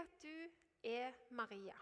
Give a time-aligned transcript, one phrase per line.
[0.00, 0.34] at du
[0.82, 1.76] er Maria.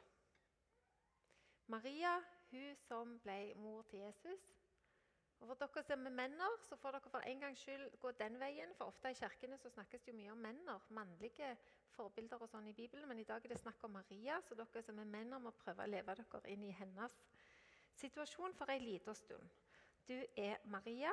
[1.67, 2.19] Maria,
[2.51, 4.53] hun som ble mor til Jesus.
[5.41, 8.39] Og For dere som er menner, så får dere for en gangs skyld gå den
[8.41, 8.73] veien.
[8.79, 11.51] For ofte i kirkene så snakkes det jo mye om menner, mannlige
[11.97, 13.09] forbilder og sånn i Bibelen.
[13.09, 15.85] Men i dag er det snakk om Maria, så dere som er menner, må prøve
[15.85, 17.21] å leve dere inn i hennes
[17.97, 19.53] situasjon for en liten stund.
[20.09, 21.13] Du er Maria.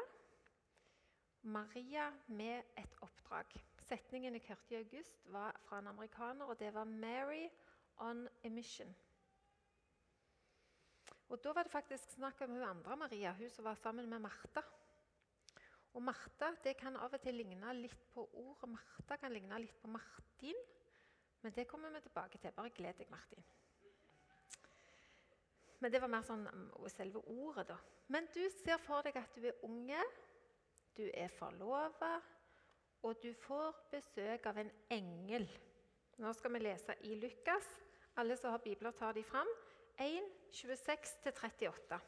[1.43, 3.57] Maria med et oppdrag.
[3.83, 7.49] Setningen jeg hørte i august, var fra en amerikaner, og det var 'Mary
[7.97, 8.93] on a mission'.
[11.43, 14.61] Da var det faktisk snakk om hun andre Maria, hun som var sammen med Martha.
[15.93, 19.81] Og Martha det kan av og til ligne litt på ordet Martha kan ligne litt
[19.81, 20.55] på Martin.
[21.41, 22.51] Men det kommer vi tilbake til.
[22.51, 23.43] Bare gled deg, Martin.
[25.79, 27.77] Men det var mer sånn um, selve ordet, da.
[28.07, 29.99] Men du ser for deg at du er unge,
[30.95, 32.13] du er forlova,
[33.03, 35.47] og du får besøk av en engel.
[36.23, 37.67] Nå skal vi lese i Lukas.
[38.21, 39.49] Alle som har bibler, tar de fram.
[39.99, 41.99] 1, 26-38.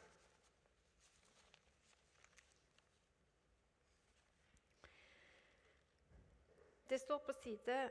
[6.88, 7.90] Det står på side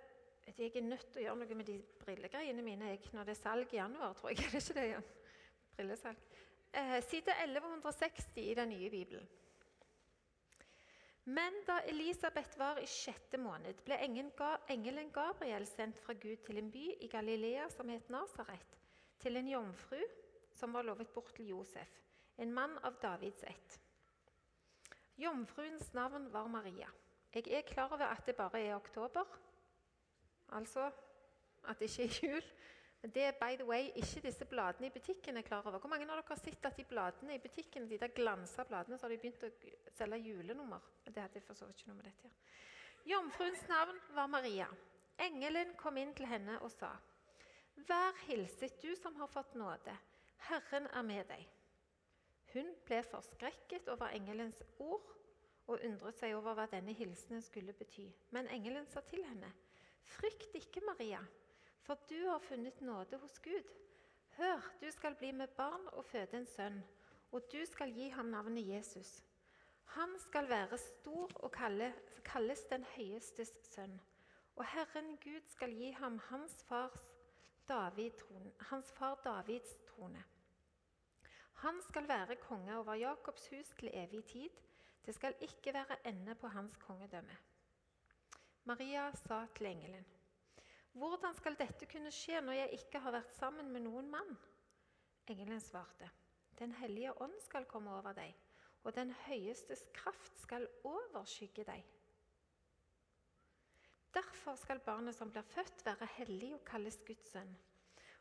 [0.57, 3.73] Jeg er nødt til å gjøre noe med de brillegreiene mine når det er salg
[3.73, 4.13] i januar.
[4.13, 4.39] tror jeg.
[4.45, 5.03] Er det ikke det?
[5.75, 6.17] Brillesalg.
[6.73, 9.27] Eh, side 1160 i den nye bibelen.
[11.25, 16.69] Men da Elisabeth var i sjette måned, ble engelen Gabriel sendt fra Gud til en
[16.69, 18.75] by i Galilea som het Nasaret,
[19.17, 20.03] til en jomfru
[20.53, 21.97] som var lovet bort til Josef,
[22.37, 23.79] en mann av Davids ett.
[25.17, 26.91] Jomfruens navn var Maria.
[27.33, 29.25] Jeg er klar over at det bare er oktober,
[30.53, 30.91] altså
[31.67, 32.49] at det ikke er jul.
[33.13, 35.79] Det er by the way ikke disse bladene i butikken er klar over.
[35.79, 38.97] Hvor mange av dere har sett at de bladene i butikken, de der glansa bladene,
[38.97, 39.51] så har de begynt å
[39.93, 40.81] selge julenummer?
[41.05, 42.53] Det hadde for så vidt ikke noe med dette å gjøre.
[43.05, 44.69] Jomfruens navn var Maria.
[45.21, 46.95] Engelen kom inn til henne og sa,
[47.87, 49.93] Vær hilset, du som har fått nåde.
[50.47, 51.45] Herren er med deg.
[52.55, 55.11] Hun ble forskrekket over engelens ord
[55.67, 58.07] og undret seg over hva denne hilsenen skulle bety.
[58.31, 59.51] Men engelen sa til henne,
[60.05, 61.19] Frykt ikke, Maria,
[61.85, 63.69] for du har funnet nåde hos Gud.
[64.37, 66.83] Hør, du skal bli med barn og føde en sønn,
[67.31, 69.23] og du skal gi ham navnet Jesus.
[69.85, 71.51] Han skal være stor og
[72.25, 73.99] kalles den høyestes sønn.
[74.55, 76.65] Og Herren Gud skal gi ham hans,
[77.67, 78.11] David,
[78.59, 80.23] hans far Davids trone.
[81.53, 84.49] Han skal være konge over Jakobs hus til evig tid.
[85.05, 87.37] Det skal ikke være ende på hans kongedømme.
[88.63, 90.05] Maria sa til engelen,
[90.95, 94.37] 'Hvordan skal dette kunne skje når jeg ikke har vært sammen med noen mann?'
[95.27, 96.09] Engelen svarte,
[96.55, 98.35] 'Den hellige ånd skal komme over deg,
[98.83, 101.89] og den høyestes kraft skal overskygge deg.'
[104.15, 107.51] Derfor skal barnet som blir født, være hellig og kalles Guds sønn.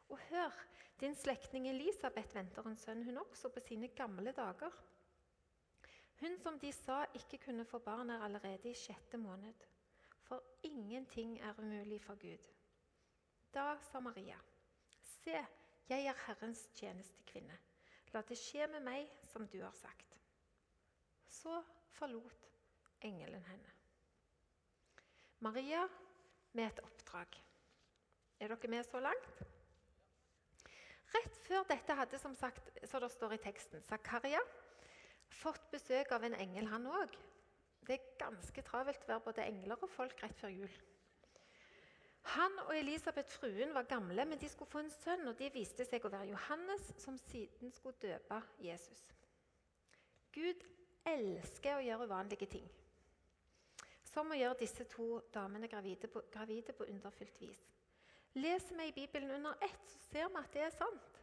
[0.08, 0.56] Og hør,
[1.00, 4.74] din slektning Elisabeth venter en sønn, hun også, på sine gamle dager.
[6.20, 9.62] Hun som de sa ikke kunne få barn, er allerede i sjette måned
[10.24, 12.50] for ingenting er umulig for Gud.
[13.54, 14.36] Da sa Maria,
[15.04, 15.36] Se,
[15.88, 17.54] jeg er Herrens tjenestekvinne.
[18.12, 20.16] La det skje med meg som du har sagt.
[21.30, 21.60] Så
[21.94, 22.48] forlot
[23.06, 23.74] engelen henne.
[25.44, 25.84] Maria
[26.52, 27.38] med et oppdrag.
[28.40, 29.44] Er dere med så langt?
[31.14, 34.40] Rett før dette hadde, som sagt, så det står i teksten, Zakaria
[35.30, 37.14] fått besøk av en engel, han òg.
[37.86, 40.74] Det er ganske travelt å være både engler og folk rett før jul.
[42.24, 45.84] Han og Elisabeth fruen var gamle, men de skulle få en sønn, og det viste
[45.84, 49.02] seg å være Johannes, som siden skulle døpe Jesus.
[50.32, 50.64] Gud
[51.06, 52.64] elsker å gjøre uvanlige ting,
[54.08, 57.60] som å gjøre disse to damene gravide på, gravide på underfylt vis.
[58.34, 61.20] Leser vi i Bibelen under ett, så ser vi at det er sant.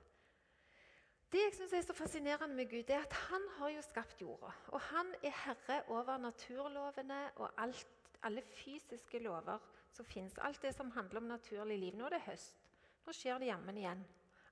[1.31, 4.51] Det jeg synes er så fascinerende med Gud, er at han har jo skapt jorda.
[4.75, 7.87] Og han er herre over naturlovene og alt,
[8.23, 10.37] alle fysiske lover som fins.
[10.39, 11.95] Alt det som handler om naturlig liv.
[11.97, 12.57] Nå er det høst.
[13.05, 14.03] Nå skjer det jammen igjen.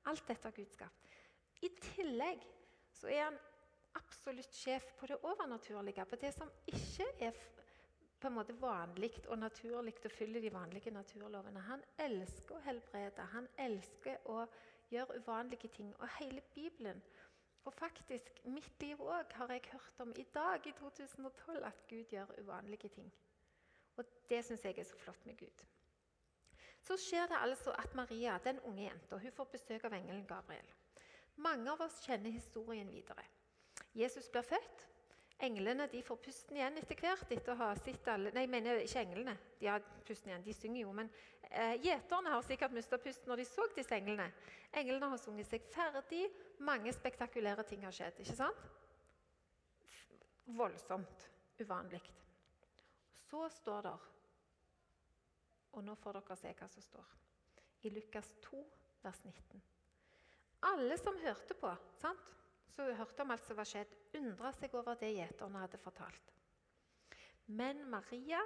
[0.09, 1.13] Alt dette har Gud skapt.
[1.61, 2.43] I tillegg
[2.95, 3.39] så er han
[3.99, 7.35] absolutt sjef på det overnaturlige, på det som ikke er
[8.19, 11.61] på en måte vanlig og naturlig å fylle de vanlige naturlovene.
[11.69, 13.27] Han elsker å helbrede.
[13.33, 14.43] Han elsker å
[14.91, 15.93] gjøre uvanlige ting.
[15.99, 16.99] Og hele Bibelen,
[17.63, 22.11] og faktisk mitt liv òg, har jeg hørt om i dag, i 2012, at Gud
[22.11, 23.11] gjør uvanlige ting.
[23.99, 25.65] Og det syns jeg er så flott med Gud.
[26.85, 30.69] Så skjer det altså at Maria, den unge jenta, hun får besøk av engelen Gabriel.
[31.43, 33.25] Mange av oss kjenner historien videre.
[33.95, 34.85] Jesus blir født.
[35.39, 37.31] Englene de får pusten igjen etter hvert.
[37.31, 39.35] etter å ha sett alle, nei, jeg ikke englene.
[39.59, 40.91] De har pusten igjen, de synger jo.
[40.91, 41.11] Men
[41.49, 44.27] eh, gjeterne har sikkert mista pusten når de så disse englene.
[44.81, 46.25] Englene har sunget seg ferdig.
[46.59, 48.19] Mange spektakulære ting har skjedd.
[48.19, 48.67] ikke sant?
[50.59, 51.29] Voldsomt
[51.63, 52.03] uvanlig.
[53.29, 53.95] Så står det
[55.77, 57.11] Og nå får dere se hva som står.
[57.85, 58.59] I Lukas 2,
[59.03, 59.61] vers 19.
[60.67, 61.69] Alle som hørte på,
[62.01, 62.35] sant?
[62.79, 66.33] så hørte om alt som var skjedd, undra seg over det gjeterne hadde fortalt.
[67.51, 68.39] Men Maria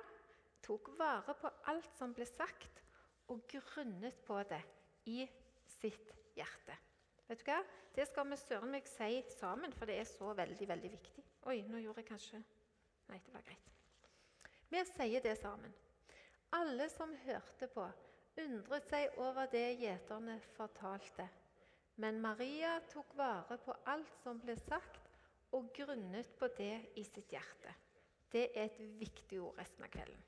[0.63, 2.81] tok vare på alt som ble sagt,
[3.29, 4.61] og grunnet på det
[5.09, 5.23] i
[5.77, 6.77] sitt hjerte.
[7.27, 7.59] Vet du hva?
[7.93, 11.27] Det skal vi søren meg si sammen, for det er så veldig veldig viktig.
[11.51, 12.41] Oi, nå gjorde jeg kanskje
[13.11, 13.72] Nei, det var greit.
[14.73, 15.73] Vi sier det sammen.
[16.49, 17.83] Alle som hørte på,
[18.41, 21.27] undret seg over det gjeterne fortalte.
[22.01, 25.11] Men Maria tok vare på alt som ble sagt,
[25.53, 27.75] og grunnet på det i sitt hjerte.
[28.33, 30.25] Det er et viktig ord resten av kvelden.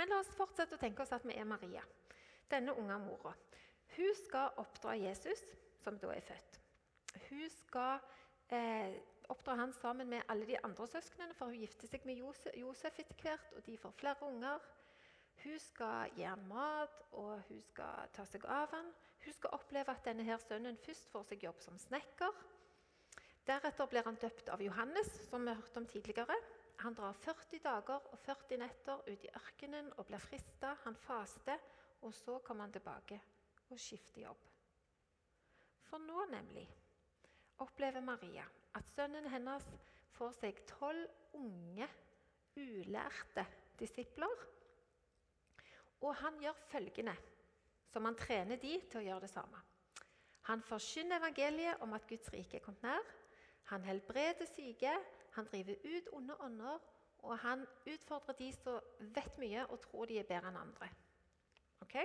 [0.00, 1.84] Men la oss fortsette å tenke oss at vi er Maria,
[2.48, 3.34] denne unge mora.
[3.98, 5.44] Hun skal oppdra Jesus,
[5.84, 6.60] som da er født.
[7.28, 8.00] Hun skal
[8.48, 8.96] eh,
[9.28, 13.22] oppdra han sammen med alle de andre søsknene, for hun gifter seg med Josef etter
[13.22, 14.68] hvert, og de får flere unger.
[15.44, 18.88] Hun skal gi ham mat, og hun skal ta seg av ham.
[19.24, 22.40] Hun skal oppleve at denne her sønnen først får seg jobb som snekker.
[23.48, 26.36] Deretter blir han døpt av Johannes, som vi har hørt om tidligere.
[26.82, 30.74] Han drar 40 dager og 40 netter ut i ørkenen og blir frista.
[30.84, 31.62] Han faster,
[32.02, 33.18] og så kommer han tilbake
[33.70, 34.44] og skifter jobb.
[35.88, 36.66] For nå, nemlig,
[37.64, 38.44] opplever Maria
[38.78, 39.64] at sønnen hennes
[40.16, 41.06] får seg tolv
[41.38, 41.88] unge,
[42.58, 43.44] ulærte
[43.78, 44.44] disipler.
[46.02, 47.14] Og han gjør følgende
[47.88, 49.60] som han trener de til å gjøre det samme.
[50.48, 53.10] Han forkynner evangeliet om at Guds rike er kommet nær.
[53.72, 54.94] Han helbreder syke,
[55.34, 56.78] han driver ut onde ånder,
[57.26, 58.78] og han utfordrer de som
[59.16, 60.88] vet mye og tror de er bedre enn andre.
[61.84, 61.98] Ok?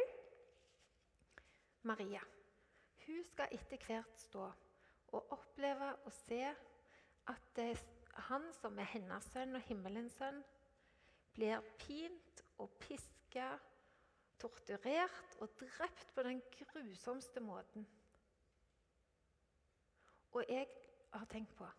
[1.84, 2.24] Maria
[3.04, 4.46] hun skal etter hvert stå
[5.14, 6.42] og oppleve og se
[7.32, 7.60] at
[8.28, 10.42] han som er hennes sønn og himmelens sønn,
[11.34, 13.54] blir pint og piska
[14.42, 17.88] torturert og drept på den grusomste måten.
[20.34, 20.68] Og jeg
[21.14, 21.70] har tenkt på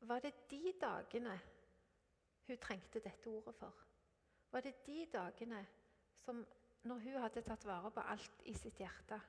[0.00, 1.40] Var det de dagene
[2.46, 3.74] hun trengte dette ordet for?
[4.50, 5.66] Var det de dagene
[6.24, 6.46] som,
[6.82, 9.20] når hun hadde tatt vare på alt i sitt hjerte,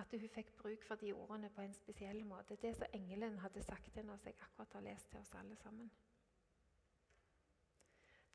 [0.00, 2.56] at hun fikk bruk for de ordene på en spesiell måte?
[2.56, 5.56] Det som engelen hadde sagt til henne, som jeg akkurat har lest til oss alle
[5.56, 5.90] sammen.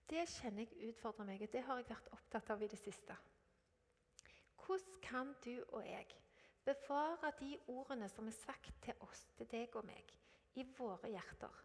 [0.09, 3.15] Det kjenner jeg utfordrer meg, og det har jeg vært opptatt av i det siste.
[4.63, 6.07] Hvordan kan du og jeg
[6.68, 10.13] bevare de ordene som er sagt til oss, til deg og meg,
[10.56, 11.63] i våre hjerter?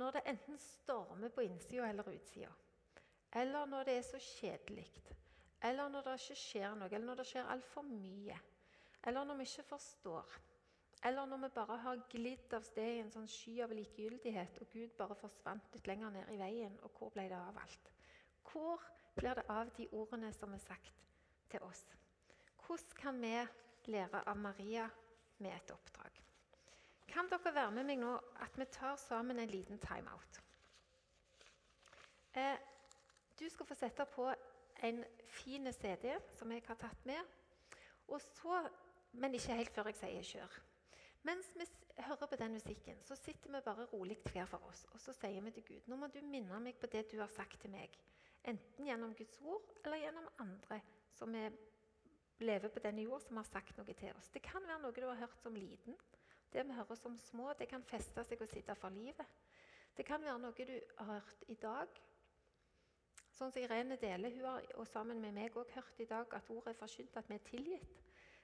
[0.00, 2.52] Når det enten stormer på innsida eller utsida,
[3.36, 4.88] eller når det er så kjedelig,
[5.62, 8.38] eller når det ikke skjer noe, eller når det skjer altfor mye,
[9.04, 10.38] eller når vi ikke forstår.
[11.04, 14.70] Eller når vi bare har glidd av sted i en sånn sky av likegyldighet, og
[14.70, 17.90] Gud bare forsvant litt lenger ned i veien, og hvor ble det av alt?
[18.52, 18.84] Hvor
[19.16, 21.02] blir det av de ordene som er sagt
[21.50, 21.82] til oss?
[22.62, 23.34] Hvordan kan vi
[23.90, 24.86] lære av Maria
[25.38, 26.22] med et oppdrag?
[27.10, 30.38] Kan dere være med meg nå at vi tar sammen en liten timeout?
[32.32, 32.56] Eh,
[33.38, 34.30] du skal få sette på
[34.86, 37.20] en fin CD som jeg har tatt med.
[38.08, 38.62] Og så,
[39.12, 40.60] men ikke helt før jeg sier 'kjør'.
[41.22, 41.66] Mens vi
[42.02, 45.40] hører på den musikken, så sitter vi bare rolig hver for oss og så sier
[45.40, 47.98] vi til Gud nå må du minne meg på det du har sagt til meg.
[48.44, 50.80] Enten gjennom Guds ord eller gjennom andre
[51.14, 51.52] som er,
[52.38, 54.30] lever på denne jord, som har sagt noe til oss.
[54.34, 55.96] Det kan være noe du har hørt som liten.
[56.52, 59.26] Det vi hører som små, det kan feste seg og sitte for livet.
[59.96, 62.00] Det kan være noe du har hørt i dag.
[63.32, 66.50] Sånn som Irene deler, hun har og sammen med meg også hørt i dag at
[66.50, 68.02] ordet er forkynt, at vi er tilgitt.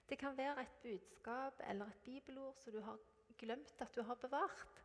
[0.09, 2.99] Det kan være et budskap eller et bibelord som du har
[3.39, 4.85] glemt at du har bevart.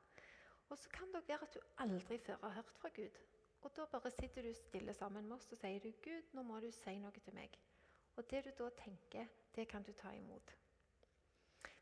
[0.70, 3.20] Og så kan det være at du aldri før har hørt fra Gud.
[3.62, 6.60] Og Da bare sitter du stille sammen med oss og sier du, 'Gud, nå må
[6.60, 7.60] du si noe til meg.'
[8.18, 9.26] Og det du da tenker,
[9.56, 10.56] det kan du ta imot.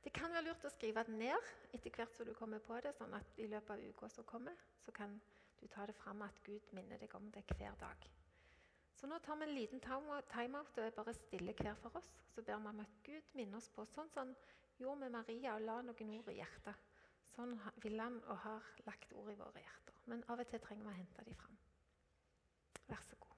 [0.04, 2.94] Det kan være lurt å skrive det ned etter hvert som du kommer på det,
[2.96, 4.56] sånn at i løpet av uka som kommer,
[4.86, 5.22] så kan
[5.60, 8.21] du ta det fram at Gud minner deg om det hver dag.
[9.02, 12.12] Så nå tar vi en liten timeout og er bare stille hver for oss.
[12.36, 14.36] Så ber vi om at Gud minner oss på sånn som han
[14.78, 16.86] gjorde med Maria og la noen ord i hjertet.
[17.34, 19.98] Sånn vil han og har lagt ord i våre hjerter.
[20.06, 21.58] Men av og til trenger vi å hente dem fram.
[22.92, 23.31] Vær så god.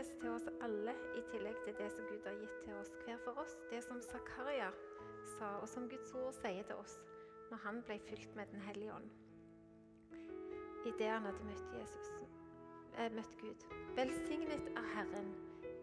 [0.00, 3.18] Felles til oss alle, i tillegg til det som Gud har gitt til oss hver
[3.24, 3.56] for oss.
[3.70, 4.70] Det som Zakaria
[5.36, 6.96] sa, og som Guds ord sier til oss
[7.50, 9.10] når han ble fylt med Den hellige ånd.
[10.86, 12.12] Idet han hadde møtt Jesus,
[12.96, 13.66] eh, møtt Gud.
[13.96, 15.34] Velsignet er Herren,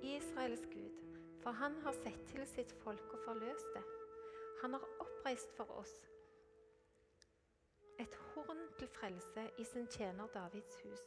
[0.01, 0.97] Israels Gud,
[1.43, 3.83] for han har sett til sitt folk og forløst det.
[4.63, 5.93] Han har oppreist for oss
[7.99, 11.05] et horn til frelse i sin tjener Davids hus,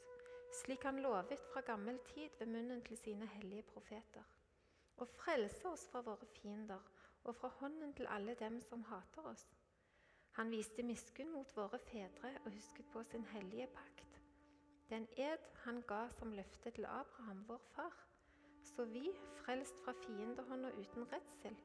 [0.52, 4.24] slik han lovet fra gammel tid ved munnen til sine hellige profeter.
[4.96, 6.90] Og frelse oss fra våre fiender
[7.24, 9.46] og fra hånden til alle dem som hater oss.
[10.32, 14.20] Han viste miskunn mot våre fedre og husket på sin hellige pakt.
[14.90, 17.96] Den ed han ga som løfte til Abraham, vår far,
[18.62, 19.10] så vi,
[19.42, 21.56] frelst fra fiendehånda uten redsel,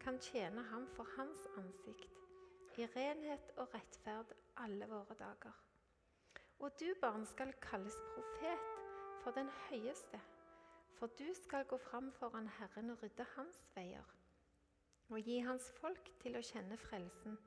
[0.00, 2.20] kan tjene ham for hans ansikt,
[2.76, 5.63] i renhet og rettferd alle våre dager.
[6.58, 8.82] Og du, barn, skal kalles profet
[9.22, 10.20] for den høyeste,
[10.94, 14.14] for du skal gå fram foran Herren og rydde hans veier,
[15.08, 17.38] og gi hans folk til å kjenne frelsen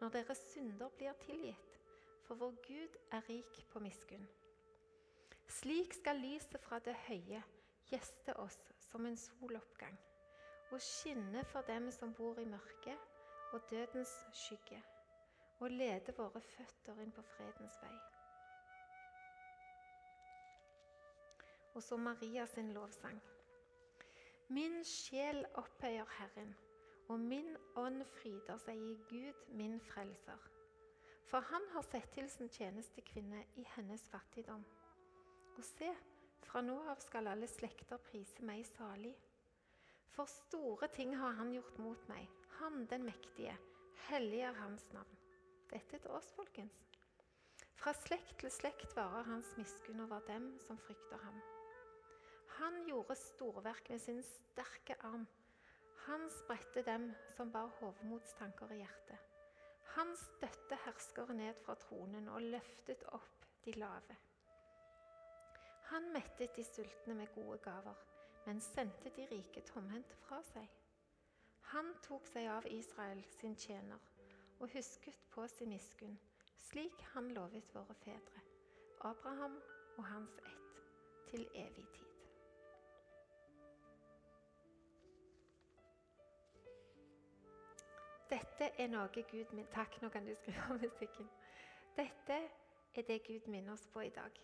[0.00, 1.78] når deres synder blir tilgitt,
[2.26, 4.26] for vår Gud er rik på miskunn.
[5.48, 7.42] Slik skal lyset fra det høye
[7.90, 8.58] gjeste oss
[8.88, 9.96] som en soloppgang
[10.72, 12.98] og skinne for dem som bor i mørket
[13.54, 14.82] og dødens skygge,
[15.60, 17.94] og lede våre føtter inn på fredens vei.
[21.76, 23.18] Og så Maria sin lovsang.
[24.48, 26.54] Min sjel opphøyer Herren,
[27.08, 30.46] og min ånd fryder seg i Gud, min frelser.
[31.28, 34.64] For han har sett til sin tjenestekvinne i hennes fattigdom.
[35.56, 35.90] Og se,
[36.46, 39.12] fra nå av skal alle slekter prise meg salig.
[40.14, 42.30] For store ting har han gjort mot meg,
[42.60, 43.58] han den mektige.
[44.06, 45.20] Hellig er hans navn.
[45.74, 46.80] Dette til oss, folkens.
[47.76, 51.44] Fra slekt til slekt varer hans miskunn over dem som frykter ham.
[52.58, 55.26] Han gjorde storverk med sin sterke arm.
[56.06, 59.18] Han spredte dem som bar hovmodstanker i hjertet.
[59.96, 64.16] Han støtte herskere ned fra tronen og løftet opp de lave.
[65.90, 67.94] Han mettet de sultne med gode gaver,
[68.46, 70.66] men sendte de rike tomhendte fra seg.
[71.72, 74.02] Han tok seg av Israel, sin tjener,
[74.60, 76.18] og husket på sin miskunn,
[76.68, 78.44] slik han lovet våre fedre,
[79.00, 79.60] Abraham
[79.96, 80.84] og hans ett,
[81.30, 82.15] til evig tid.
[88.30, 91.28] Dette er noe Gud min Takk, nå kan du skru av musikken.
[91.96, 92.38] Dette
[92.96, 94.40] er det Gud minner oss på i dag.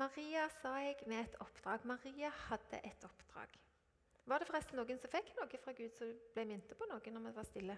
[0.00, 1.84] Maria sa jeg med et oppdrag.
[1.86, 3.60] Maria hadde et oppdrag.
[4.24, 7.26] Var det forresten noen som fikk noe fra Gud som ble minte på noe når
[7.26, 7.76] vi var stille?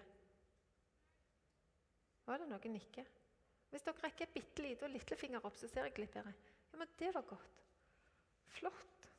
[2.27, 3.03] Var det noen ikke?
[3.69, 6.33] Hvis dere rekker bitte lite og lillefinger opp, så ser jeg litt bedre.
[6.71, 7.63] Ja, men det var godt.
[8.55, 9.11] Flott.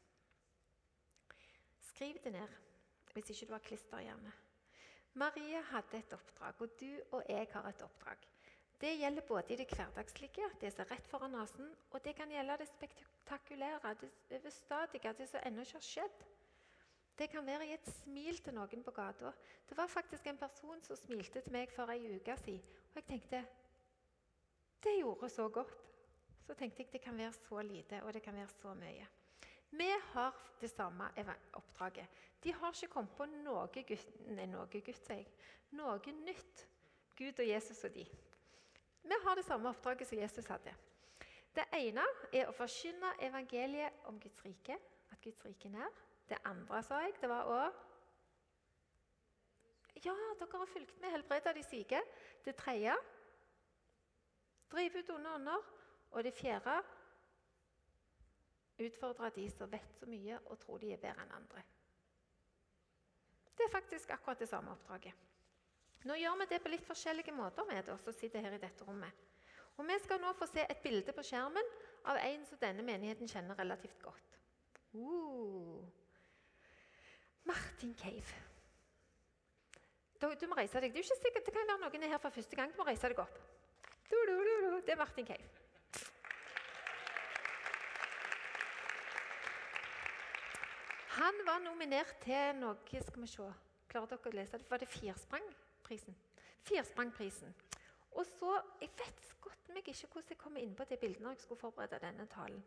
[1.93, 2.59] Skriv det ned
[3.13, 4.33] hvis ikke du har klisterhjerne.
[5.19, 8.27] Maria hadde et oppdrag, og du og jeg har et oppdrag.
[8.81, 12.31] Det gjelder både i det hverdagslige, det som er rett foran nesen, og det kan
[12.31, 16.23] gjelde det spektakulære, det overstadige, det som ennå ikke har skjedd.
[17.19, 19.33] Det kan være i et smil til noen på gata.
[19.69, 23.09] Det var faktisk en person som smilte til meg for ei uke siden, og jeg
[23.11, 23.45] tenkte
[24.85, 25.75] Det gjorde så godt.
[26.47, 29.07] Så tenkte jeg det kan være så lite, og det kan være så mye.
[29.71, 31.11] Vi har det samme
[31.53, 32.07] oppdraget.
[32.45, 35.11] De har ikke kommet på noe, gutt, nei, noe, gutt,
[35.77, 36.67] noe nytt,
[37.19, 38.05] Gud og Jesus og de.
[39.03, 40.75] Vi har det samme oppdraget som Jesus hadde.
[41.55, 44.77] Det ene er å forkynne evangeliet om Guds rike,
[45.11, 46.03] at Guds rike er nær.
[46.29, 47.61] Det andre, sa jeg, det var å
[50.05, 51.99] Ja, dere har fulgt med, helbrede de syke.
[52.45, 52.93] Det tredje
[54.71, 55.65] drive ut onde ånder.
[56.11, 56.77] Og det fjerde
[58.79, 61.65] utfordre de som vet så mye og tror de er bedre enn andre.
[63.59, 65.15] Det er faktisk akkurat det samme oppdraget.
[66.07, 68.87] Nå gjør vi det på litt forskjellige måter med oss som sitter her i dette
[68.87, 69.25] rommet.
[69.79, 71.73] Og Vi skal nå få se et bilde på skjermen
[72.11, 74.39] av en som denne menigheten kjenner relativt godt.
[74.95, 75.83] Uh.
[77.47, 78.35] Martin Cave.
[80.21, 80.91] Du, du, må reise deg.
[80.91, 82.73] Det er jo ikke sikkert det kan være noen her for første gang.
[82.73, 83.39] Du må reise deg opp.
[84.11, 85.68] Du, du, det er Martin Cave.
[91.19, 93.47] Han var nominert til noe Skal vi se
[93.89, 94.67] Klarer dere å lese det?
[94.71, 96.17] Var det Firsprangprisen?
[96.69, 97.55] Firsprangprisen.
[98.13, 101.35] Og så, Jeg vet godt meg ikke hvordan jeg kom inn på det bildet når
[101.37, 102.61] jeg skulle forberede denne talen.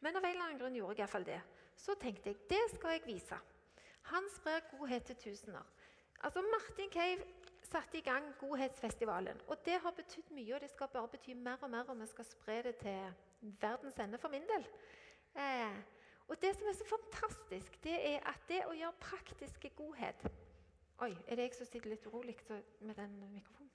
[0.00, 1.40] Men av en eller annen grunn gjorde jeg iallfall det.
[1.76, 3.40] Så tenkte jeg det skal jeg vise.
[4.12, 5.64] Han sprer godhet til tusener.
[6.20, 7.24] Altså, Martin Cave
[7.62, 9.40] satte i gang Godhetsfestivalen.
[9.48, 12.06] Og det har betydd mye, og det skal bare bety mer og mer om vi
[12.06, 14.66] skal spre det til verdens ende for min del.
[15.34, 15.76] Eh,
[16.28, 20.28] og det som er så fantastisk, det er at det å gjøre praktiske godhet
[20.98, 23.70] Oi, er det jeg som sitter litt urolig med den mikrofonen?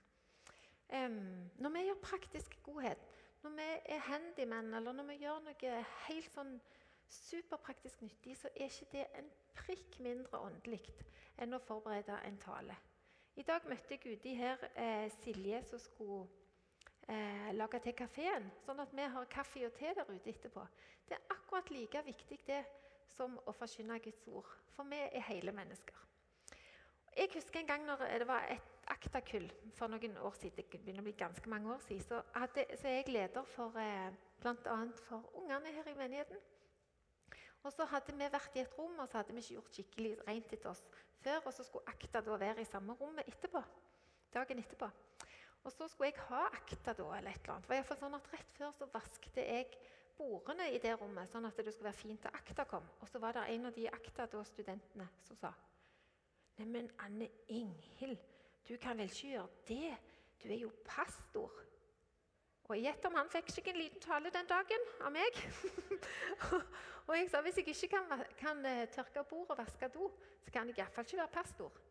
[0.92, 3.00] Um, når vi gjør praktisk godhet,
[3.42, 5.70] når vi er handyman, eller når vi gjør noe
[6.04, 6.52] helt sånn
[7.08, 10.82] superpraktisk nyttig, så er ikke det en prikk mindre åndelig
[11.40, 12.76] enn å forberede en tale.
[13.40, 16.26] I dag møtte jeg uti her eh, Silje som skulle
[17.08, 20.64] eh, lage til kafeen, sånn at vi har kaffe og te der ute etterpå.
[21.08, 22.62] Det er akkurat like viktig det
[23.14, 26.00] som å forkynne Guds ord, for vi er hele mennesker.
[27.14, 31.04] Jeg husker en gang når det var et aktakull for noen år siden, det begynner
[31.04, 34.10] å bli ganske mange år siden, så, hadde, så er jeg leder for eh,
[34.42, 34.80] bl.a.
[35.06, 36.42] for ungene her i menigheten.
[37.64, 40.10] Og så hadde vi vært i et rom og så hadde vi ikke gjort skikkelig
[40.26, 40.82] rent etter oss
[41.24, 41.46] før.
[41.46, 43.62] Og så skulle Akta da være i samme rommet etterpå,
[44.34, 44.90] dagen etterpå.
[45.64, 47.68] Og så skulle jeg ha Akta da, eller et eller annet.
[47.70, 49.70] Det var sånn at Rett før så vaskte jeg
[50.18, 52.84] bordene i det rommet, sånn at det skulle være fint da Akta kom.
[53.00, 55.54] Og så var det en av de akta da studentene som sa
[56.54, 58.20] Neimen, Anne Inghild,
[58.68, 59.94] du kan vel ikke gjøre det?
[60.42, 61.50] Du er jo pastor.
[62.64, 65.40] Og gjett om han fikk seg en liten tale den dagen av meg.
[67.08, 70.08] og jeg sa hvis jeg ikke kan, kan eh, tørke bord og vaske do,
[70.44, 71.82] så kan jeg iallfall ikke være pastor.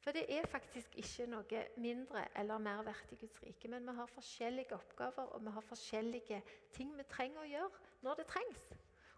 [0.00, 3.68] For det er faktisk ikke noe mindre eller mer verdt i Guds rike.
[3.68, 8.22] Men vi har forskjellige oppgaver og vi har forskjellige ting vi trenger å gjøre når
[8.22, 8.62] det trengs.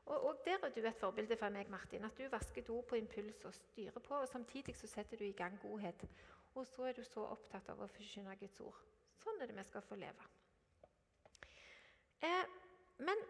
[0.07, 2.05] Og, og Der er du et forbilde for meg, Martin.
[2.05, 4.15] At du vasker do på impuls og styrer på.
[4.15, 6.03] og Samtidig så setter du i gang godhet.
[6.55, 8.83] Og så er du så opptatt av å forkynne Guds ord.
[9.23, 10.27] Sånn er det vi skal få leve.
[12.23, 12.45] Eh,
[13.07, 13.23] men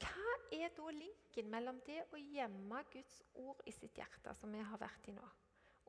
[0.00, 4.62] hva er da linken mellom det å gjemme Guds ord i sitt hjerte, som vi
[4.64, 5.26] har vært i nå,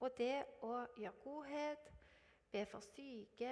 [0.02, 0.36] og det
[0.66, 1.90] å gjøre godhet,
[2.52, 3.52] be for syke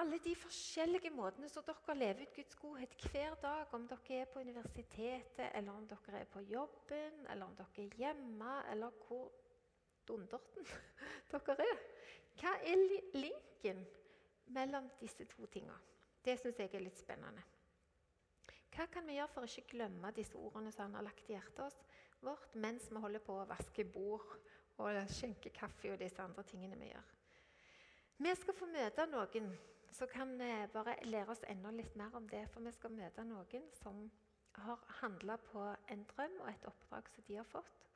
[0.00, 4.30] Alle de forskjellige måtene som dere lever ut Guds godhet hver dag, om dere er
[4.32, 9.28] på universitetet, eller om dere er på jobben, eller om dere er hjemme, eller hvor
[10.08, 10.64] dunderten
[11.32, 11.82] dere er.
[12.40, 13.84] Hva er linken
[14.56, 15.76] mellom disse to tingene?
[16.24, 17.44] Det syns jeg er litt spennende.
[18.72, 21.36] Hva kan vi gjøre for å ikke glemme disse ordene som han har lagt i
[21.36, 21.91] hjertet
[22.22, 24.26] vårt mens vi holder på å vaske bord
[24.82, 27.12] og skjenke kaffe og disse andre tingene vi gjør?
[28.22, 29.52] Vi skal få møte noen
[29.92, 30.36] som kan
[30.72, 32.46] bare lære oss enda litt mer om det.
[32.52, 34.06] For vi skal møte noen som
[34.62, 37.86] har handla på en drøm og et oppdrag som de har fått.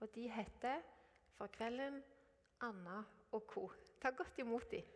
[0.00, 0.82] Og de heter
[1.36, 2.02] for kvelden
[2.62, 3.68] Anna og co.
[4.00, 4.86] Ta godt imot dem.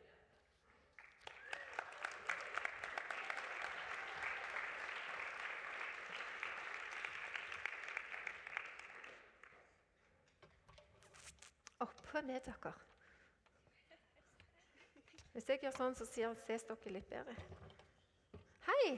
[12.16, 12.70] Oppå med dere.
[15.33, 17.35] Hvis jeg gjør sånn, så ses dere litt bedre.
[18.64, 18.94] Hei.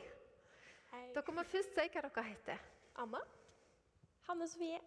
[0.93, 1.01] Hei.
[1.17, 2.61] Dere må først si hva dere heter.
[3.03, 3.19] Anna.
[4.29, 4.79] Hanne Sofie.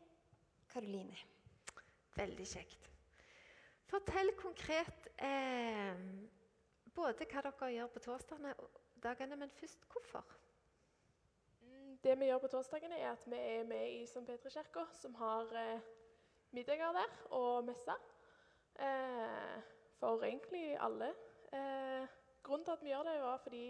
[0.72, 1.18] Karoline.
[2.16, 2.88] Veldig kjekt.
[3.92, 6.00] Fortell konkret eh,
[6.96, 10.32] både hva dere gjør på torsdagene, men først hvorfor.
[11.66, 14.24] Mm, det vi gjør på torsdagene, er at vi er med i St.
[14.24, 15.92] Petri-kirka, som har eh,
[16.56, 18.00] middager der og messer.
[18.82, 19.62] Eh,
[20.00, 21.12] for egentlig alle.
[21.54, 22.08] Eh,
[22.44, 23.64] grunnen til at vi gjør det, var fordi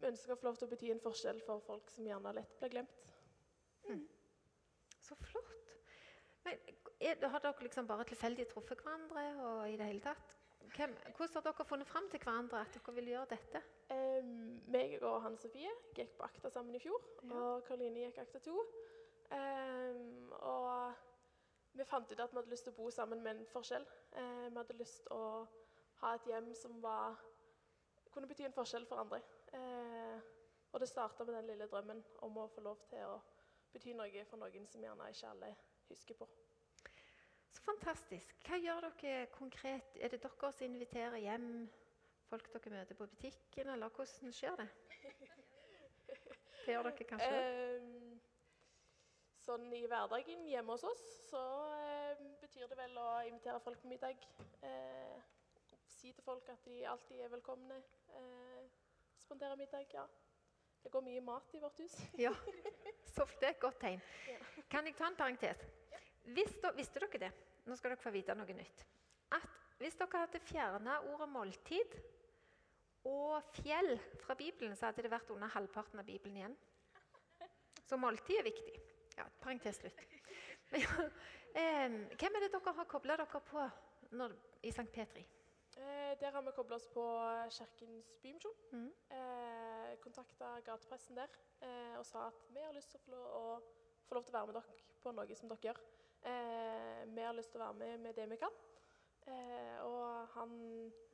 [0.00, 2.56] vi ønsker å få lov til å bety en forskjell for folk som gjerne lett
[2.58, 3.12] blir glemt.
[3.88, 4.04] Mm.
[5.00, 5.74] Så flott.
[6.44, 6.58] Men
[7.00, 9.24] er, Har dere liksom bare tilfeldig truffet hverandre?
[9.44, 10.36] og i det hele tatt?
[10.70, 13.62] Hvem, hvordan har dere funnet fram til hverandre at dere vil gjøre dette?
[13.90, 14.24] Eh,
[14.70, 17.34] meg og Hanne Sofie gikk på Akta sammen i fjor, Ja.
[17.34, 18.56] og Karoline gikk Akta to.
[19.30, 19.94] Eh,
[20.40, 20.94] og
[21.72, 23.86] vi fant ut at vi hadde lyst til å bo sammen med en forskjell.
[24.12, 25.46] Eh, vi hadde lyst til å
[26.02, 27.18] ha et hjem som var,
[28.10, 29.20] kunne bety en forskjell for andre.
[29.54, 30.20] Eh,
[30.72, 33.18] og det starta med den lille drømmen om å få lov til å
[33.72, 35.50] bety noe for noen som gjerne ikke alle
[35.88, 36.28] husker på.
[37.50, 38.34] Så fantastisk.
[38.46, 39.96] Hva gjør dere konkret?
[39.98, 41.68] Er det dere som inviterer hjem
[42.30, 44.68] folk dere møter på butikken, eller hvordan skjer det?
[46.60, 47.28] Det gjør dere kanskje?
[47.34, 48.09] Eh,
[49.44, 51.42] sånn i hverdagen hjemme hos oss så
[51.76, 54.20] eh, betyr det vel å invitere folk på middag.
[54.66, 55.20] Eh,
[56.00, 57.78] si til folk at de alltid er velkomne.
[58.16, 58.66] Eh,
[59.20, 60.06] spandere middag, ja.
[60.80, 61.96] Det går mye mat i vårt hus.
[62.24, 62.32] Ja,
[63.14, 64.00] så det er et godt tegn.
[64.28, 64.38] Ja.
[64.72, 65.64] Kan jeg ta en parentes?
[65.92, 66.00] Ja.
[66.36, 67.32] Visste, visste dere det?
[67.68, 68.86] Nå skal dere få vite noe nytt.
[69.36, 71.98] At hvis dere hadde fjerna ordet måltid
[73.08, 76.56] og fjell fra Bibelen, så hadde det vært under halvparten av Bibelen igjen.
[77.88, 78.76] Så måltid er viktig.
[79.16, 80.00] Ja, parentes slutt.
[82.20, 83.64] Hvem er det dere har kobla dere på
[84.16, 84.86] når, i St.
[84.94, 85.24] Petri?
[85.80, 87.04] Eh, der har vi kobla oss på
[87.50, 88.54] Kirkens Bymisjon.
[88.72, 88.88] Mm.
[89.16, 91.30] Eh, Kontakta gatepressen der
[91.62, 94.34] eh, og sa at vi har lyst til å få lov, å få lov til
[94.34, 95.80] å være med dere på noe som dere gjør.
[96.30, 98.58] Eh, vi har lyst til å være med med det vi kan.
[99.30, 100.52] Eh, og han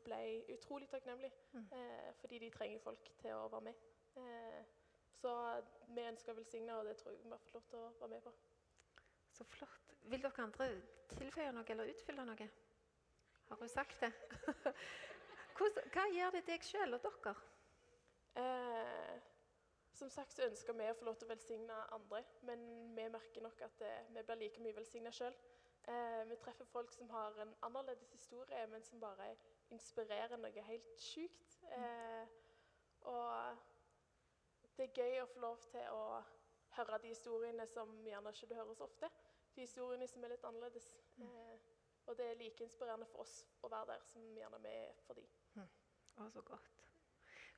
[0.07, 0.21] ble
[0.55, 1.69] utrolig takknemlig, Mm.
[1.73, 3.75] eh, fordi de trenger folk til å være med.
[5.57, 7.91] Eh, vi ønsker å velsigne, og det tror jeg vi har fått lov til å
[8.01, 8.33] være med på.
[9.37, 9.97] Så flott.
[10.07, 10.69] Vil dere andre
[11.17, 12.49] tilføye noe eller utfylle noe?
[13.49, 14.13] Har hun sagt det?
[15.95, 17.35] Hva gjør det deg sjøl og dere?
[18.37, 19.17] Eh,
[19.97, 22.65] som sagt så ønsker vi å få lov til å velsigne andre, men
[22.97, 25.37] vi merker nok at det, vi blir like mye velsigna sjøl.
[25.89, 29.31] Eh, vi treffer folk som har en annerledes historie, men som bare
[29.73, 31.57] inspirerer noe helt sjukt.
[31.73, 32.27] Eh,
[33.07, 33.65] og
[34.77, 36.03] det er gøy å få lov til å
[36.77, 39.11] høre de historiene som gjerne ikke du hører så ofte.
[39.57, 40.91] De historiene som er litt annerledes.
[41.25, 41.57] Eh,
[42.07, 45.19] og det er like inspirerende for oss å være der som gjerne vi er for
[45.19, 45.31] dem.
[46.17, 46.85] Å, så godt.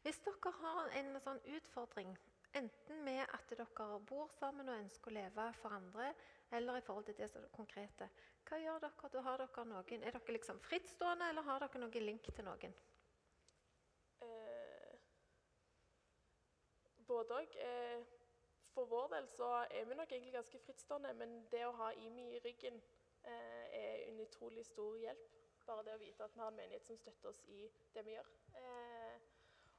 [0.03, 2.15] Hvis dere har en sånn utfordring,
[2.57, 6.13] enten med at dere bor sammen og ønsker å leve for andre,
[6.55, 8.09] eller i forhold til det som er konkrete,
[8.49, 9.11] hva gjør dere?
[9.13, 12.79] Da har dere noen, er dere liksom frittstående, eller har dere noen link til noen?
[17.09, 17.57] Både òg.
[17.65, 18.05] Eh,
[18.75, 22.29] for vår del så er vi nok egentlig ganske frittstående, men det å ha Imi
[22.37, 22.77] i ryggen
[23.25, 25.35] eh, er en utrolig stor hjelp.
[25.67, 28.15] Bare det å vite at vi har en menighet som støtter oss i det vi
[28.15, 28.31] gjør.
[28.61, 29.19] Eh,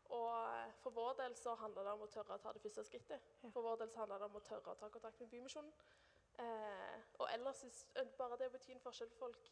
[0.10, 3.32] og for vår del så handler det om å tørre å ta det første skrittet.
[3.54, 5.74] For vår del så handler det om å tørre å ta kontakt med Bymisjonen.
[6.40, 7.86] Eh, og ellers
[8.18, 9.52] bare det å bety en forskjell for folk.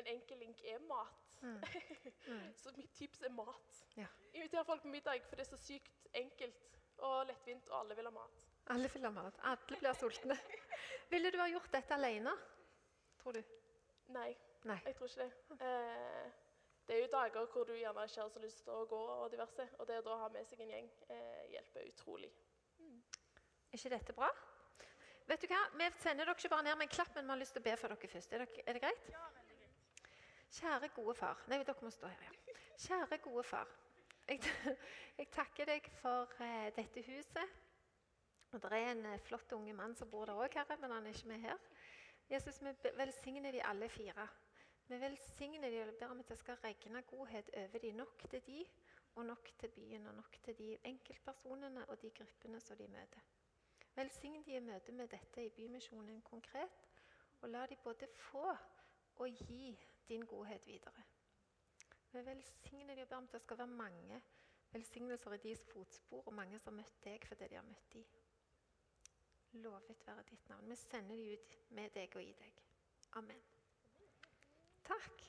[0.00, 1.28] En enkel link er mat.
[1.42, 1.60] Mm.
[2.22, 2.52] Mm.
[2.54, 3.78] Så mitt tips er mat.
[3.96, 4.06] Ja.
[4.32, 8.08] Inviter folk på middag, for det er så sykt enkelt og lettvint, og alle vil
[8.08, 8.44] ha mat.
[8.74, 9.40] Alle vil ha mat.
[9.50, 10.36] Alle blir sultne.
[11.12, 12.32] Ville du ha gjort dette alene,
[13.20, 13.42] tror du?
[14.14, 14.30] Nei,
[14.68, 14.78] Nei.
[14.86, 15.58] jeg tror ikke det.
[15.66, 16.30] Eh,
[16.86, 19.28] det er jo dager hvor du gjerne ikke har så lyst til å gå og
[19.32, 22.32] diverse, og det å da ha med seg en gjeng eh, hjelper utrolig.
[23.72, 24.28] Er ikke dette bra?
[25.28, 25.60] Vet du hva?
[25.78, 27.66] Vi sender dere ikke bare ned med en klapp, men vi har lyst til å
[27.68, 28.34] be for dere først.
[28.34, 29.06] Er, dere, er det greit?
[30.52, 32.56] Kjære gode far Nei, dere må stå her, ja.
[32.82, 33.70] Kjære gode far.
[35.18, 37.58] Jeg, takker deg for eh, dette huset.
[38.52, 41.06] Og Det er en eh, flott unge mann som bor der òg, Herre, men han
[41.06, 41.58] er ikke med her.
[42.30, 44.26] Jesus, vi velsigner de alle fire.
[44.88, 48.42] Vi velsigner de og ber om at det skal regne godhet over de nok til
[48.46, 48.64] de,
[49.14, 53.20] og nok til byen, og nok til de enkeltpersonene og de gruppene som de møter.
[53.94, 56.88] Velsign de i møte med dette i Bymisjonen konkret,
[57.40, 58.48] og la de både få
[59.16, 59.76] og gi
[60.08, 61.11] din godhet videre.
[62.12, 64.22] Vi velsigner de og ber om at det skal være mange
[64.72, 67.92] velsignelser i deres fotspor, og mange som har møtt deg for det de har møtt
[67.92, 68.02] de.
[69.64, 70.68] Lovet være ditt navn.
[70.68, 72.60] Vi sender de ut med deg og i deg.
[73.20, 73.40] Amen.
[74.84, 75.24] Takk.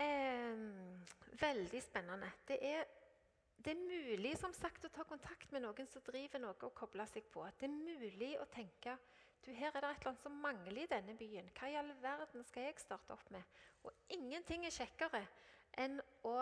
[0.00, 0.60] Eh,
[1.40, 2.32] veldig spennende.
[2.48, 2.84] Det er,
[3.66, 7.02] det er mulig som sagt, å ta kontakt med noen som driver noe og koble
[7.10, 7.42] seg på.
[7.58, 8.94] Det er mulig å tenke
[9.46, 11.48] du, her er det et eller annet som mangler i denne byen.
[11.54, 13.42] Hva i all verden skal jeg starte opp med?
[13.86, 15.20] Og ingenting er kjekkere
[15.82, 16.34] enn å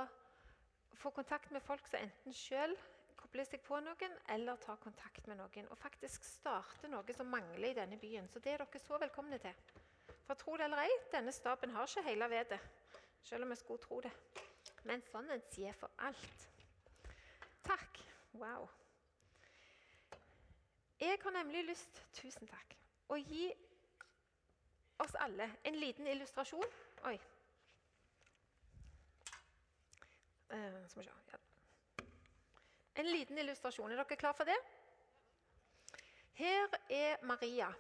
[1.01, 2.73] få kontakt med folk som enten sjøl
[3.19, 5.69] kobler seg på noen, eller tar kontakt med noen.
[5.69, 8.29] Og faktisk starte noe som mangler i denne byen.
[8.33, 9.61] Så det er dere så velkomne til.
[10.25, 12.61] For tro det eller ei, denne staben har ikke hele vedet.
[13.25, 14.13] Selv om vi skulle tro det.
[14.89, 16.54] Men sånn en sier for alt.
[17.65, 18.01] Takk.
[18.33, 18.69] Wow.
[21.01, 22.77] Jeg har nemlig lyst Tusen takk.
[23.09, 23.49] Å gi
[25.03, 26.71] oss alle en liten illustrasjon.
[27.11, 27.15] Oi.
[30.55, 32.07] Eh, skal vi se.
[32.95, 33.91] En liten illustrasjon.
[33.91, 34.57] Er dere klar for det?
[36.39, 37.73] Her er Maria.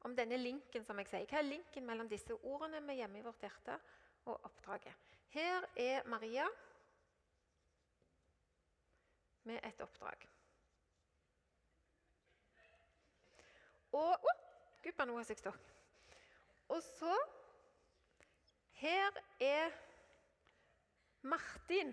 [0.00, 1.28] Om denne linken, som jeg sier.
[1.30, 3.78] Hva er linken mellom disse ordene med 'hjemme i vårt hjerte'
[4.24, 4.94] og oppdraget?
[5.28, 6.48] Her er Maria
[9.44, 10.28] med et oppdrag.
[13.92, 14.34] Og Å!
[14.80, 15.72] Guppa, nå har jeg stokk.
[16.72, 17.16] Og så
[18.80, 19.74] Her er
[21.22, 21.92] Martin.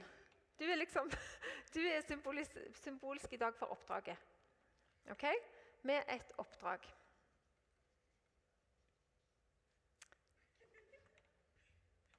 [0.60, 1.12] Du er liksom
[1.75, 4.17] Du er symbolis, symbolsk i dag for oppdraget.
[5.12, 5.25] OK?
[5.83, 6.88] Med et oppdrag.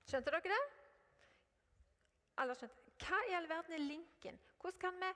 [0.08, 0.60] Skjønte dere det?
[2.40, 2.84] Alle skjønte.
[3.02, 4.38] Hva i all verden er linken?
[4.60, 5.12] Hvordan kan vi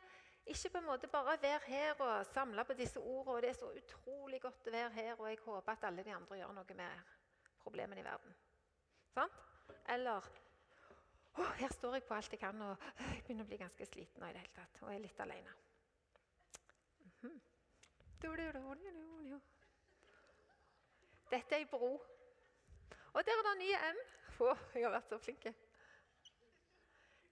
[0.52, 3.34] ikke på en måte bare være her og samle på disse ordene?
[3.34, 6.14] og Det er så utrolig godt å være her, og jeg håper at alle de
[6.14, 7.10] andre gjør noe med
[7.62, 8.34] problemene i verden.
[9.14, 9.42] Sant?
[9.88, 10.32] Eller
[11.32, 14.20] «Å, her står jeg på alt jeg kan, og jeg begynner å bli ganske sliten
[14.20, 15.54] nå i det hele tatt, og er litt alene.
[17.22, 17.38] Mhm.
[21.32, 21.94] Dette er ei bro.
[23.12, 24.02] Og der er det nye M.
[24.44, 25.46] Å, jeg har vært så flink.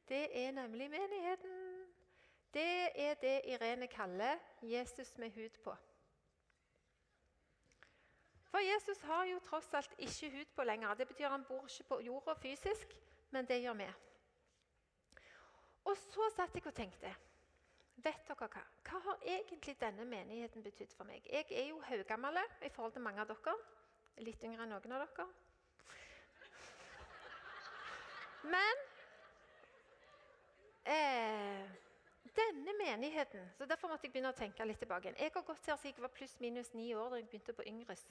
[0.08, 1.59] Det er nemlig menigheten.
[2.54, 5.76] Det er det Irene kaller Jesus med hud på.
[8.50, 10.94] For Jesus har jo tross alt ikke hud på lenger.
[10.94, 12.96] Det betyr han bor ikke på jorda fysisk,
[13.30, 13.86] men det gjør vi.
[15.84, 17.14] Og så satt jeg og tenkte
[18.00, 18.62] Vet dere hva?
[18.88, 21.26] Hva har egentlig denne menigheten betydd for meg?
[21.28, 23.54] Jeg er jo haugammel i forhold til mange av dere.
[24.24, 25.26] Litt yngre enn noen av dere.
[28.48, 28.80] Men
[30.88, 31.68] eh,
[32.36, 35.14] denne menigheten så Derfor måtte jeg begynne å tenke litt tilbake.
[35.18, 38.06] Jeg har gått her siden jeg var pluss-minus ni år da jeg begynte på Yngres.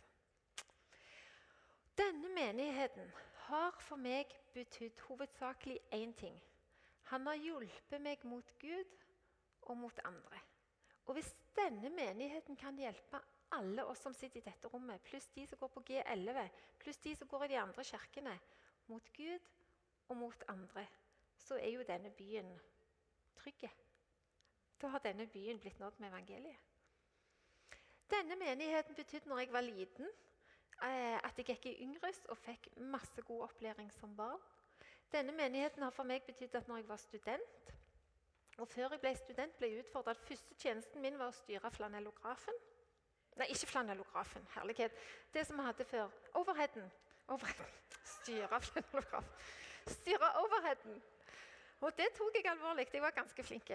[1.99, 3.11] Denne menigheten
[3.49, 6.37] har for meg betydd hovedsakelig én ting.
[7.11, 8.95] Han har hjulpet meg mot Gud
[9.61, 10.39] og mot andre.
[11.09, 13.19] Og hvis denne menigheten kan hjelpe
[13.57, 17.15] alle oss som sitter i dette rommet, pluss de som går på G11, pluss de
[17.17, 18.35] som går i de andre kirkene,
[18.87, 19.49] mot Gud
[20.09, 20.85] og mot andre,
[21.37, 22.49] så er jo denne byen
[23.41, 23.65] trygg.
[24.81, 26.57] Da har denne byen blitt nådd med evangeliet.
[28.09, 30.07] Denne menigheten betydde når jeg var liten,
[30.83, 34.39] eh, at jeg gikk i Yngres og fikk masse god opplæring som barn.
[35.11, 37.73] Denne menigheten har for meg betydd at når jeg var student,
[38.57, 41.71] og før jeg ble student, ble jeg utfordra at første tjenesten min var å styre
[41.71, 42.57] flanellografen.
[43.39, 44.47] Nei, ikke flanellografen.
[44.55, 44.95] Herlighet.
[45.33, 46.11] Det som vi hadde før.
[46.33, 46.91] Overheaden.
[47.27, 47.77] overheaden.
[48.03, 49.31] Styre flanellografen.
[49.87, 51.01] Styre overheaden.
[51.79, 52.87] Og det tok jeg alvorlig.
[52.93, 53.71] Jeg var ganske flink.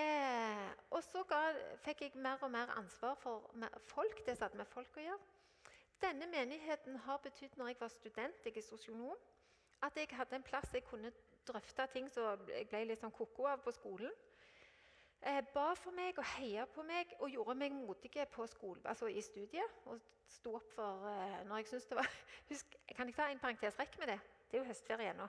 [0.00, 1.40] Eh, og så ga,
[1.84, 3.50] fikk jeg mer og mer ansvar for
[3.92, 4.24] folk.
[4.26, 5.20] Det som hadde med folk å gjøre.
[6.00, 9.16] Denne menigheten har betydd når jeg var student, jeg er sosionom,
[9.84, 11.12] at jeg hadde en plass jeg kunne
[11.48, 14.12] drøfte ting som jeg ble litt sånn koko av på skolen.
[15.20, 19.76] Eh, ba for meg og heia på meg og gjorde meg modig altså i studiet.
[19.84, 22.10] Og sto opp for eh, når jeg syntes det var
[22.50, 23.78] husk, Kan jeg ta en parentes?
[23.78, 24.20] Rekk med det.
[24.50, 25.28] Det er jo høstferie ennå.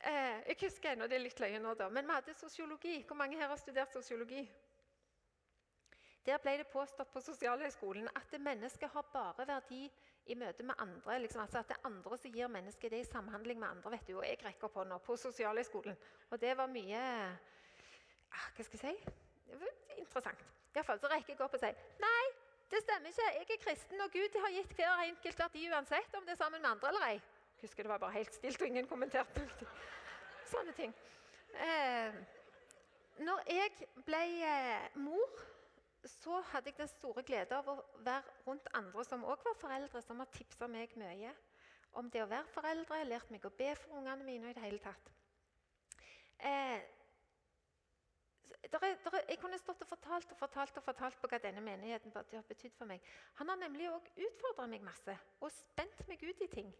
[0.00, 1.88] Eh, jeg husker ennå, det er litt løye nå, da.
[1.92, 3.00] Men vi hadde sosiologi.
[3.06, 4.44] Hvor mange her har studert sosiologi?
[6.24, 9.86] Der ble det påstått på Sosialhøgskolen at mennesket har bare verdi
[10.26, 11.18] i møte med andre.
[11.18, 13.90] Liksom, altså at det er andre som gir mennesket det i samhandling med andre.
[13.90, 15.96] vet du, Og jeg rekker opp hånda på Sosialhøgskolen.
[16.30, 19.14] Og det var mye ah, Hva skal jeg si?
[19.98, 20.44] Interessant.
[20.74, 22.26] Iallfall så rekker jeg opp og sier nei,
[22.70, 23.30] det stemmer ikke.
[23.34, 26.62] Jeg er kristen, og Gud har gitt hver enkelt verdi uansett om det er sammen
[26.62, 27.16] med andre eller ei.
[27.60, 29.44] Husker det var bare helt stilt, og ingen kommenterte.
[30.50, 30.94] Sånne ting.
[31.54, 32.20] Eh,
[33.20, 35.40] når jeg ble eh, mor
[36.08, 40.00] så hadde jeg den store glede av å være rundt andre som òg var foreldre,
[40.02, 41.32] som har tipsa meg mye
[41.98, 44.78] om det å være foreldre, lært meg å be for ungene mine i det hele
[44.82, 45.10] tatt.
[46.38, 46.78] Eh,
[48.70, 51.40] der er, der er, jeg kunne stått og fortalt og fortalt og fortalt på hva
[51.42, 53.02] denne menigheten har betydd for meg.
[53.40, 56.70] Han har nemlig òg utfordra meg masse og spent meg ut i ting.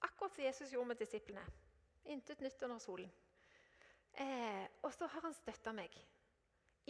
[0.00, 1.44] Akkurat som Jesus gjorde med disiplene.
[2.04, 3.10] Intet nytt under solen.
[4.12, 5.94] Eh, og så har han støtta meg.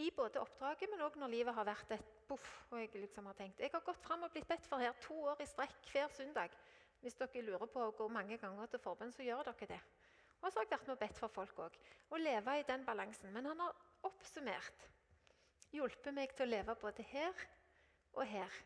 [0.01, 2.51] I både oppdraget, men òg når livet har vært et boff.
[2.71, 5.17] og Jeg liksom har tenkt, jeg har gått fram og blitt bedt for her to
[5.33, 6.55] år i strekk hver søndag.
[7.01, 9.81] Hvis dere lurer på å gå mange ganger til forbønn, så gjør dere det.
[10.41, 11.77] Og så har jeg vært med og bedt for folk òg.
[12.09, 13.33] Å leve i den balansen.
[13.33, 14.87] Men han har oppsummert
[15.71, 17.45] hjulpet meg til å leve både her
[18.13, 18.61] og her.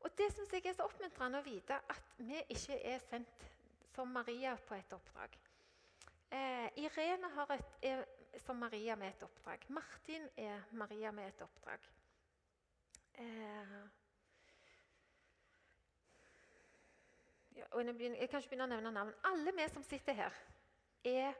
[0.00, 3.46] Og det syns jeg er så oppmuntrende å vite at vi ikke er sendt
[3.94, 5.36] som Maria på et oppdrag.
[6.30, 8.04] Eh, Irene et, er
[8.38, 9.66] som Maria med et oppdrag.
[9.68, 11.88] Martin er Maria med et oppdrag.
[13.14, 13.74] Eh,
[17.56, 19.16] ja, jeg, kan ikke begynne å nevne navn.
[19.28, 20.38] Alle vi som sitter her,
[21.04, 21.34] er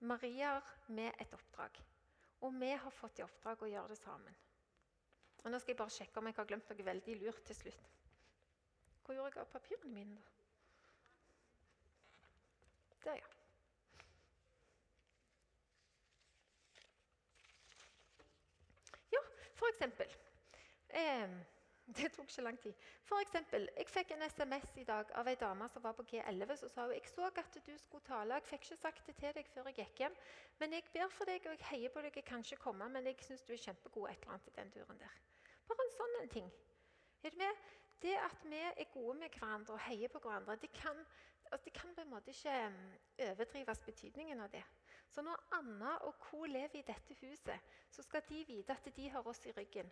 [0.00, 1.78] Mariaer med et oppdrag.
[2.44, 4.42] Og vi har fått i oppdrag å gjøre det sammen.
[5.46, 7.82] Og Nå skal jeg bare sjekke om jeg har glemt noe veldig lurt til slutt.
[9.04, 10.16] Hvor gjorde jeg av papirene mine?
[10.16, 10.22] da?
[13.04, 13.28] Der, ja.
[19.12, 19.22] Ja,
[19.54, 20.16] For eksempel,
[20.88, 21.28] eh,
[22.00, 22.74] det tok ikke lang tid.
[23.04, 26.56] For eksempel, Jeg fikk en SMS i dag av ei dame som var på G11.
[26.56, 28.34] som sa hun, jeg så at du skulle tale.
[28.34, 30.18] Jeg fikk ikke sagt det til deg før jeg gikk hjem.
[30.58, 32.16] Men jeg ber for deg, og jeg heier på deg.
[32.16, 34.70] Jeg kan ikke komme, men jeg syns du er kjempegod et eller annet i den
[34.74, 35.35] turen der.
[35.66, 36.50] Bare en sånn ting.
[38.02, 40.98] Det at vi er gode med hverandre og heier på hverandre, det kan,
[41.64, 42.82] det kan på en måte ikke mm,
[43.30, 44.62] overdrives betydningen av det.
[45.10, 46.44] Så når Anna og co.
[46.44, 49.90] lever i dette huset, så skal de vite at de har oss i ryggen.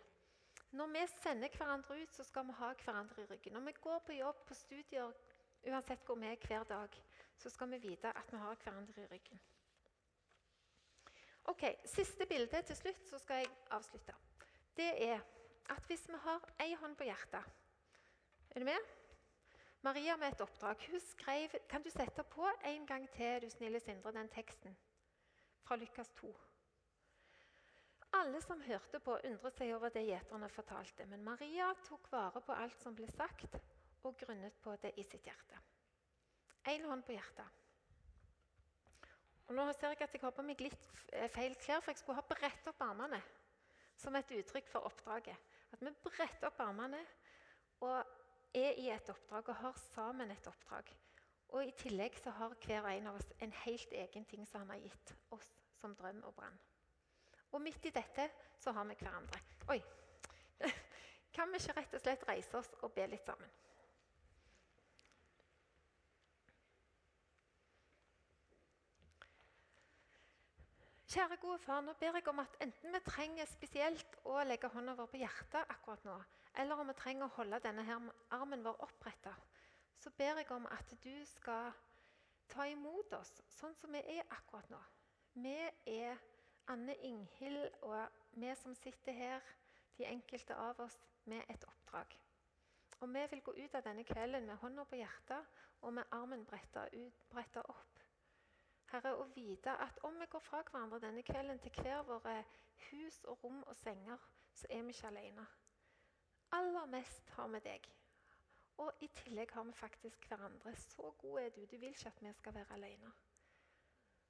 [0.71, 3.53] Når vi sender hverandre ut, så skal vi ha hverandre i ryggen.
[3.53, 5.11] Når vi går på jobb, på studier,
[5.67, 7.01] uansett hvor vi er hver dag,
[7.37, 9.41] så skal vi vite at vi har hverandre i ryggen.
[11.45, 14.13] Ok, Siste bilde til slutt, så skal jeg avslutte.
[14.77, 15.19] Det er
[15.69, 17.43] at hvis vi har ei hånd på hjertet
[18.55, 18.91] Er du med?
[19.85, 20.81] Maria med et oppdrag.
[20.89, 24.77] Hun skrev Kan du sette på en gang til, du snille Sindre, den teksten
[25.63, 26.31] fra Lukas 2?
[28.13, 31.05] Alle som hørte på, undret seg over det gjeterne fortalte.
[31.05, 33.57] Men Maria tok vare på alt som ble sagt,
[34.03, 35.59] og grunnet på det i sitt hjerte.
[36.71, 37.61] Én hånd på hjertet.
[39.45, 40.87] Og nå ser jeg at jeg har på meg litt
[41.35, 43.19] feil klær, for jeg skulle ha bredt opp armene
[43.99, 45.37] som et uttrykk for oppdraget.
[45.75, 47.01] At vi bretter opp armene
[47.83, 47.97] og
[48.55, 50.87] er i et oppdrag og har sammen et oppdrag.
[51.51, 54.71] Og I tillegg så har hver en av oss en helt egen ting som han
[54.71, 56.55] har gitt oss som drøm og brann.
[57.51, 59.41] Og midt i dette så har vi hverandre.
[59.75, 59.81] Oi!
[61.35, 63.51] Kan vi ikke rett og slett reise oss og be litt sammen?
[71.15, 74.97] Kjære gode far, nå ber jeg om at enten vi trenger spesielt å legge hånda
[74.97, 76.15] vår på hjertet akkurat nå,
[76.59, 79.31] eller om vi trenger å holde denne her armen vår oppretta,
[79.95, 81.71] så ber jeg om at du skal
[82.51, 84.81] ta imot oss sånn som vi er akkurat nå.
[85.39, 85.55] Vi
[85.93, 86.19] er
[86.75, 89.51] Anne Inghild og vi som sitter her,
[89.95, 90.99] de enkelte av oss,
[91.31, 92.11] med et oppdrag.
[92.99, 96.43] Og vi vil gå ut av denne kvelden med hånda på hjertet og med armen
[96.43, 96.89] bretta,
[97.63, 97.94] opp
[98.91, 102.35] Herre, å vite at om vi går fra hverandre denne kvelden til hver våre
[102.89, 104.21] hus og rom og senger,
[104.53, 105.45] så er vi ikke alene.
[106.55, 107.87] Aller mest har vi deg.
[108.77, 110.75] Og i tillegg har vi faktisk hverandre.
[110.75, 111.61] Så god er du.
[111.65, 113.11] Du vil ikke at vi skal være alene.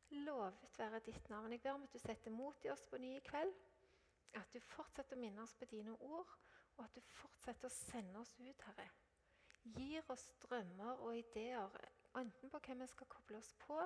[0.10, 1.52] Lovet være ditt navn.
[1.52, 3.54] Jeg ber om at du setter mot i oss på ny i kveld.
[4.36, 6.32] At du fortsetter å minne oss på dine ord,
[6.78, 8.88] og at du fortsetter å sende oss ut, Herre.
[9.64, 11.78] Gir oss drømmer og ideer,
[12.20, 13.80] enten på hvem vi skal koble oss på,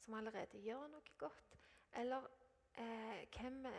[0.00, 1.58] som allerede gjør noe godt,
[2.00, 2.26] eller
[2.78, 3.72] eh, hvem vi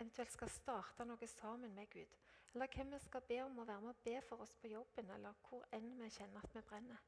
[0.00, 2.18] eventuelt skal starte noe sammen med Gud.
[2.54, 5.10] Eller hvem vi skal be om å være med og be for oss på jobben,
[5.14, 7.04] eller hvor enn vi kjenner at vi brenner.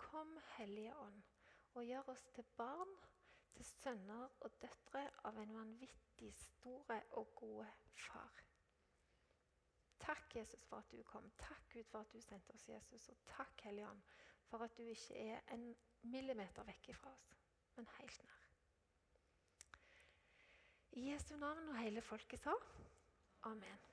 [0.00, 1.22] Kom, Hellige Ånd,
[1.74, 2.94] og gjør oss til barn,
[3.54, 8.42] til sønner og døtre av en vanvittig store og gode far.
[10.00, 11.28] Takk, Jesus, for at du kom.
[11.38, 13.08] Takk, Gud, for at du sendte oss Jesus.
[13.12, 14.02] Og takk, Hellige Ånd,
[14.48, 15.68] for at du ikke er en
[16.02, 17.39] millimeter vekk ifra oss
[17.80, 18.40] men helt nær.
[20.92, 22.52] I Jesu navn og hele folket sa
[23.48, 23.89] amen.